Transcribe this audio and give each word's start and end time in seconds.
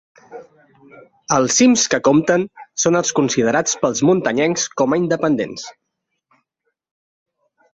Els 1.35 1.57
cims 1.59 1.83
que 1.93 1.99
compten 2.07 2.47
són 2.85 2.99
els 3.01 3.13
considerats 3.19 3.77
pels 3.83 4.01
muntanyencs 4.11 4.65
com 4.83 4.97
a 4.97 4.99
independents. 5.03 5.71